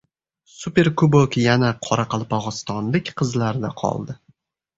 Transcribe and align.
Superkubok 0.51 1.37
yana 1.41 1.69
qoraqalpog‘istonlik 1.89 3.13
qizlarda 3.23 3.73
qoldi 3.85 4.19